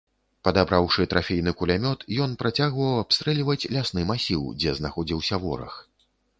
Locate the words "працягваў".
2.41-2.97